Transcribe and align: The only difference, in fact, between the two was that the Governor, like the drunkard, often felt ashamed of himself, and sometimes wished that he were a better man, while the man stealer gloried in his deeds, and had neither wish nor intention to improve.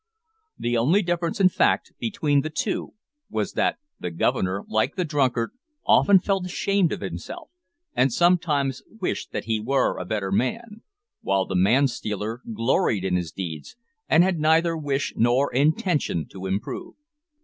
The 0.57 0.75
only 0.77 1.03
difference, 1.03 1.39
in 1.39 1.49
fact, 1.49 1.93
between 1.99 2.41
the 2.41 2.49
two 2.49 2.95
was 3.29 3.53
that 3.53 3.77
the 3.99 4.09
Governor, 4.09 4.63
like 4.67 4.95
the 4.95 5.05
drunkard, 5.05 5.51
often 5.85 6.17
felt 6.17 6.47
ashamed 6.47 6.91
of 6.91 7.01
himself, 7.01 7.51
and 7.93 8.11
sometimes 8.11 8.81
wished 8.87 9.31
that 9.31 9.45
he 9.45 9.59
were 9.59 9.99
a 9.99 10.05
better 10.05 10.31
man, 10.31 10.81
while 11.21 11.45
the 11.45 11.53
man 11.55 11.87
stealer 11.87 12.41
gloried 12.51 13.05
in 13.05 13.15
his 13.15 13.31
deeds, 13.31 13.75
and 14.09 14.23
had 14.23 14.39
neither 14.39 14.75
wish 14.75 15.13
nor 15.15 15.53
intention 15.53 16.25
to 16.29 16.47
improve. 16.47 16.95